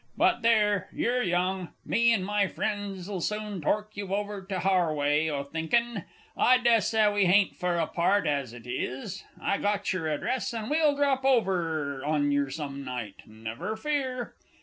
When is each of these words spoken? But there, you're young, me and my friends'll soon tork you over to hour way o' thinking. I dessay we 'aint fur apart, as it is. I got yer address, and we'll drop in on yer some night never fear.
But 0.17 0.41
there, 0.41 0.89
you're 0.91 1.21
young, 1.21 1.73
me 1.85 2.11
and 2.11 2.25
my 2.25 2.47
friends'll 2.47 3.19
soon 3.21 3.61
tork 3.61 3.95
you 3.95 4.15
over 4.15 4.41
to 4.41 4.67
hour 4.67 4.91
way 4.95 5.29
o' 5.29 5.43
thinking. 5.43 6.05
I 6.35 6.57
dessay 6.57 7.13
we 7.13 7.25
'aint 7.27 7.55
fur 7.55 7.77
apart, 7.77 8.25
as 8.25 8.51
it 8.51 8.65
is. 8.65 9.23
I 9.39 9.59
got 9.59 9.93
yer 9.93 10.07
address, 10.07 10.55
and 10.55 10.71
we'll 10.71 10.95
drop 10.95 11.23
in 11.23 11.29
on 12.03 12.31
yer 12.31 12.49
some 12.49 12.83
night 12.83 13.17
never 13.27 13.75
fear. 13.77 14.33